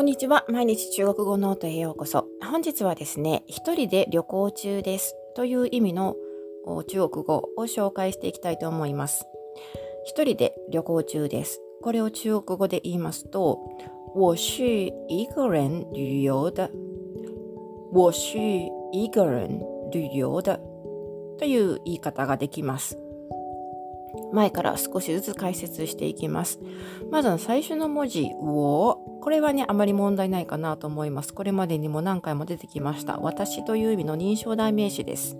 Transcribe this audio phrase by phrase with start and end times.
[0.00, 0.46] こんにちは。
[0.48, 2.26] 毎日中国語ノートへようこそ。
[2.42, 6.16] 本日はですね、一人で旅行中ですという意味の
[6.88, 9.26] 中国語を紹介していきたいと思います。
[10.06, 11.60] 一人で旅行中です。
[11.82, 13.58] これを中国語で言いますと、
[14.14, 14.64] 我是
[15.06, 16.70] 一个人旅游的。
[17.92, 18.38] 我是
[18.92, 19.60] 一个人
[19.92, 20.58] 旅游的
[21.38, 22.98] という言い方ができます。
[24.32, 26.60] 前から少しずつ解説していきます。
[27.10, 31.34] まず最初の文字、をこれはね、あまり問題ないかなと思います。
[31.34, 33.18] これまでにも何回も出てきました。
[33.18, 35.36] 私という意味の認証代名詞です。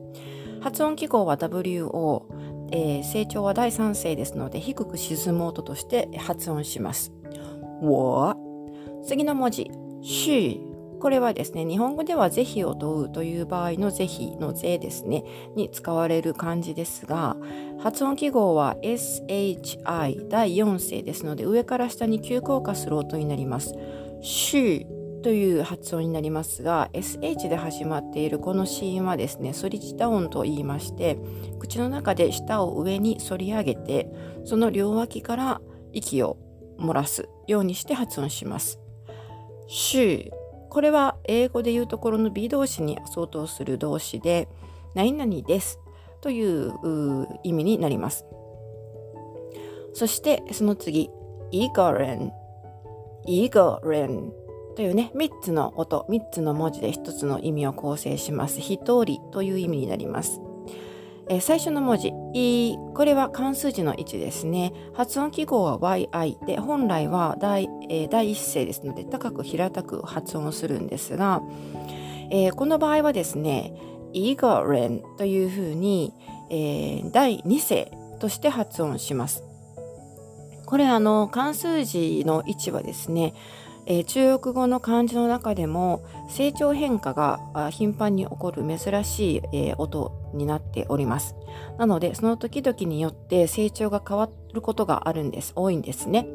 [0.60, 2.24] 発音記号は WO、
[2.72, 7.12] えー、成長は第三声ですので、低く沈む音として発音します。
[7.82, 8.36] 我
[9.02, 9.70] 次の文字、
[10.02, 10.60] し
[11.00, 15.24] これはですね、日本語では是非を問うという場合の是非の是ですね、
[15.56, 17.36] に使われる漢字ですが、
[17.78, 23.74] 発音記号は SHI 第4声ですので、上から下に急降下する音になります。
[24.20, 31.18] シュという発音になりますが、SH で始まっているこの子音はですね、反り舌音と言いまして、
[31.58, 34.10] 口の中で舌を上に反り上げて、
[34.44, 35.60] その両脇から
[35.92, 36.36] 息を
[36.78, 38.78] 漏らすようにして発音します。
[39.66, 40.32] シ
[40.70, 44.48] これは英語で言うところの B 動詞に相当する動詞で、
[44.94, 45.78] 何々です
[46.20, 46.72] という
[47.42, 48.24] 意味になります。
[49.92, 51.10] そしてその次、
[51.50, 52.32] イーガレン、
[53.26, 54.32] イーガレン
[54.76, 58.60] というね、3つの音、3つの文字で1つの意味を構成します。
[58.60, 60.40] 一人という意味になります。
[61.30, 64.72] えー、最初の文字、いこれは関数字の位置ですね。
[64.94, 71.40] 発音記号は yi で、本来は第,、えー、第一声ですので、高く平たく発音するんですが、
[72.30, 73.72] えー、この場合はですね、
[74.12, 76.12] イガレンというふうに、
[76.50, 79.44] えー、第二声として発音します。
[80.66, 83.34] これあの関数字の位置はですね、
[83.86, 91.34] えー、中国語の漢字の中でも成長変化が頻繁に起こる珍しい、えー、音になっております。
[91.78, 95.52] なのでその時々によって成長が変わることがあるんです。
[95.56, 96.26] 多いんですね。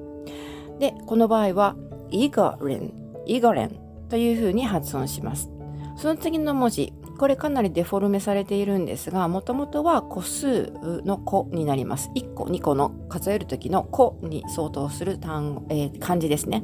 [0.80, 1.76] で、この場合は
[2.12, 2.94] イガレン、
[3.26, 3.80] イガレン
[4.10, 5.50] というふうに発音します。
[5.98, 10.74] その次の文字、これかなりデフォルメされているんですが、もともとは個数
[11.06, 12.12] の個になります。
[12.16, 16.64] 1個、2個の数える時の個に相当する単語、えー、漢字ですね。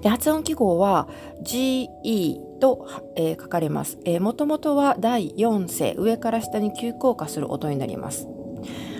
[0.00, 1.08] で発音記号は
[1.42, 3.98] GE と、えー、書かれます。
[4.20, 8.28] もともとは第4声、上から下に急降下する音になります。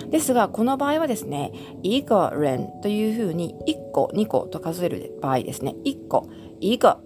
[0.09, 1.51] ですが、この場合はですね、
[1.83, 6.99] イガレンというふうに1個、2個と数える場合ですね、1個、イガ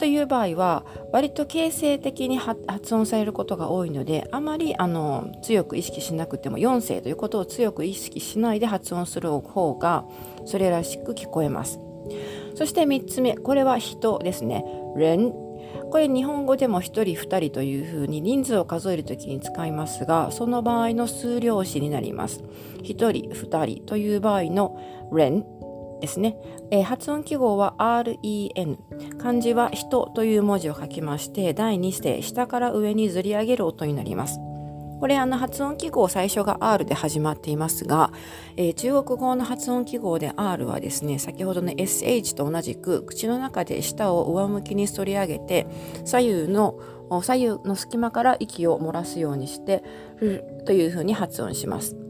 [0.00, 10.06] という場合は割と形成的に発音されることが多いのであまりあの強く意識しなくても4声ということを強く意識しないで発音する方が
[10.46, 11.78] それらしく聞こえます。
[12.60, 14.66] そして3つ目これは人ですね。
[14.94, 15.32] 連
[15.90, 22.44] これ日本語でも1人2人というふうに人数を数えるときに使いますがその場合の数量詞になります。
[22.82, 24.78] 1人2人という場合の
[25.10, 25.46] 連
[26.02, 26.36] ですね、
[26.70, 28.76] えー、発音記号は REN
[29.16, 34.38] 漢字は人という文字を書きまして第2声下から上にずり上げる音になります
[35.00, 38.12] これあの発音記号最初が R で始まっていますが、
[38.58, 45.66] えー、中国語の発音記号で R はですね先ほどの SH と同じく口の中で舌を上向きに反り上げて
[46.04, 46.78] 左右の
[47.22, 49.82] 左右の隙間から息を漏らすようにして
[50.20, 52.09] るというふうに発音します。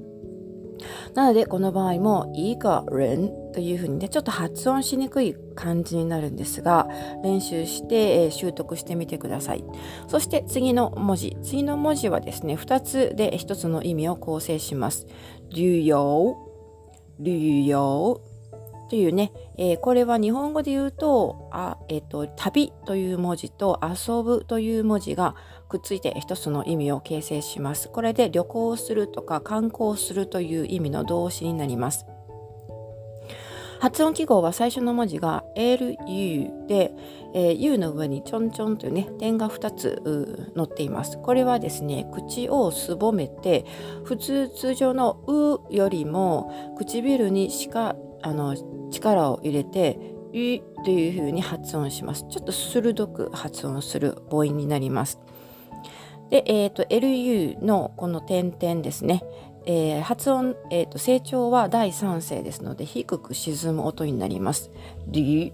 [1.15, 6.89] なのでこの場合もいいかれんというふうにねちょっと発音しにくい感じになるんですが
[7.23, 9.65] 練習して、えー、習得してみてください。
[10.09, 11.37] そして次の文字。
[11.43, 15.07] 次の文字はですね2つで1つの意味を構成します。
[15.51, 16.37] 流用」
[17.19, 18.30] 「流用。
[18.91, 25.37] というね、えー、これは日本語で言うと、あえっ、ー、と、旅という文字と遊ぶという文字が
[25.69, 27.89] くっついて一つの意味を形成します。
[27.89, 32.05] これで旅行するとか観光するという意味の動詞になります。
[33.81, 36.93] 発音記号は最初の文字が LU で、
[37.35, 41.19] えー、U の上にちょんちょんというね点が2つ載っています。
[41.19, 43.65] これはですね口をすぼめて
[44.05, 48.55] 普通通常の「う」よりも唇にしかあの
[48.91, 49.99] 力を入れて
[50.35, 52.26] 「い」というふうに発音します。
[52.29, 55.19] ちょっと鋭く発音する母音になります。
[56.31, 59.25] で、えーと、LU のこの点々ですね、
[59.72, 64.72] えー、発音、えーと、成長は第三声ですので低く沈む音になります。
[65.06, 65.52] リ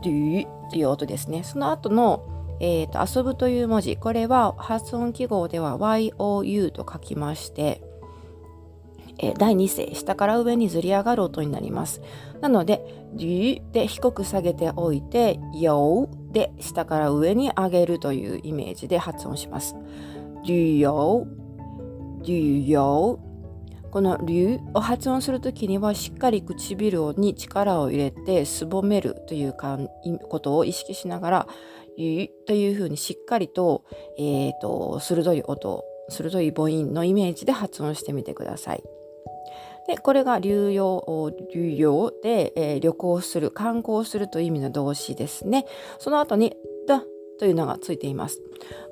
[0.00, 1.44] リという音ですね。
[1.44, 3.98] その後の、えーと遊ぶという文字。
[3.98, 7.82] これは発音記号では YOU と書きまして
[9.18, 12.00] え第2声下から上にずり上がる音になります。
[12.40, 19.76] なので「り」で低く下げておいて「よ」で下から上に上げるというイメージで発音します
[20.46, 21.26] 「りよ」
[22.24, 23.20] 「りよ」
[23.92, 31.48] この「り」を発音するときにはしっかり唇に力を入れてすぼめるということを意識しながら
[31.98, 33.84] 「り」というふうにしっかりと,、
[34.18, 38.82] えーと、鋭い音鋭い母音のイメージで発音してみてください。
[39.86, 45.66] でこれが流用流用で、えー、旅行する観光するという意味の動詞ですね
[45.98, 46.56] その後に
[47.38, 48.40] というのがついています。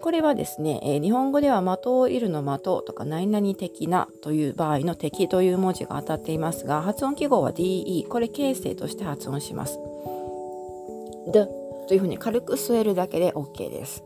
[0.00, 9.78] これはですね、えー、日本語では的をいるの的とか何々的なという場合の敵という文字が当たっていますが発音記号は DE これ形成として発音します。
[11.30, 11.46] で
[11.86, 14.04] というふうに軽く据えるだけで OK です。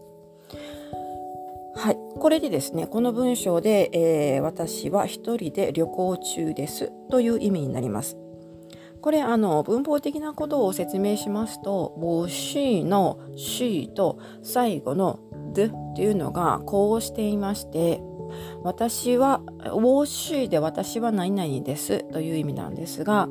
[1.76, 8.16] はい、これでですねこの文章で、えー、私は一人で旅行中ですという意味になります。
[9.04, 15.18] これあの文法的なことを説明しますと「我是」の「し」と最後の
[15.52, 18.00] 「で」というのがこうしていまして
[18.62, 19.42] 私は
[19.76, 23.28] 「我是」で私は何々ですという意味なんですが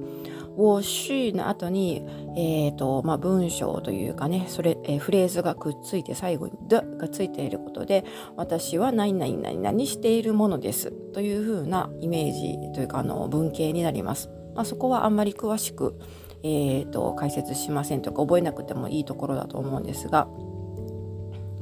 [0.58, 2.06] をしの後に、
[2.38, 8.06] えーとまあ、文章というかねそれ、えー、フレーズがくっついて最後に「だ」がついていることで
[8.36, 14.43] 私は何々何々しているものですというふうなイメージというかあの文型になります。
[14.56, 16.00] まあ、そこはあんまり詳しく、
[16.44, 20.28] えーと、解説しませんとか覚えなくてもいいところだと思うんですが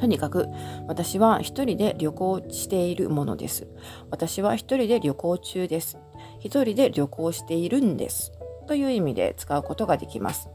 [0.02, 0.48] とにかく
[0.88, 3.68] 私は一人で旅行しているものです。
[4.10, 6.00] 私は一人で旅行中です。
[6.40, 8.32] 一人で旅行しているんです。
[8.66, 10.50] という意味で使うことができます。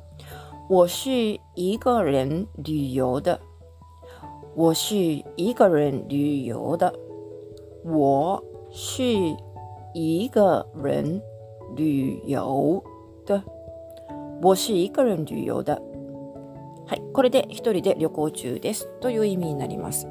[0.69, 1.09] 我是
[1.55, 3.41] 一个人旅游的。
[4.56, 4.97] 我是
[5.37, 6.93] 一个人旅游的。
[7.85, 8.43] 我
[8.73, 9.05] 是
[9.94, 11.23] 一个人
[11.75, 12.83] 旅游
[13.27, 13.43] 的。
[14.43, 15.81] 我是一个人旅游的。
[16.87, 20.07] はい、これで一人で旅行中ですという意味になります。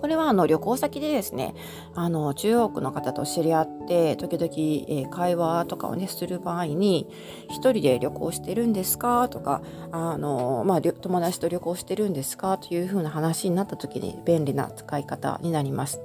[0.00, 1.56] これはあの旅行先でですね
[1.92, 4.52] あの中国の方と知り合って時々、
[4.88, 7.08] え、会話とかをねする場合に
[7.50, 9.60] 「一人で旅行してるんですか?」とか
[9.90, 12.58] あの、まあ、友達と旅行してるんですか？
[12.58, 16.00] というふうな話になった時に便利な使い方になります。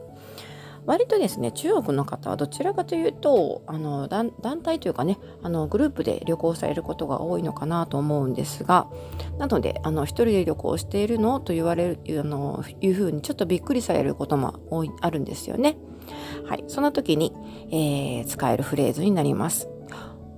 [0.86, 4.32] 割とですね中国の方はどちらかというとあの団
[4.62, 8.88] 体というかねあのグループで旅行されることが多いのかなと思うんですが
[9.38, 15.78] なのであの一人で旅行しているのと言われるあのいうふうにちょっとびっくりされることも多いあるんですよね。
[16.46, 17.34] はい、その時に、
[17.72, 19.70] えー、使えるフレーズになります。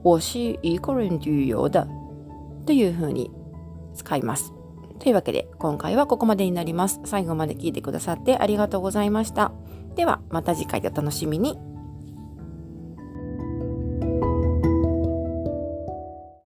[0.03, 1.87] 我是一个人旅游的
[2.67, 3.31] というふうに
[3.95, 4.53] 使います。
[4.99, 7.01] というわけで今回はここまでになります。
[7.05, 9.51] 最後まで聞いてくださってありがとうございました。
[9.95, 11.57] ではまた次回お楽しみに。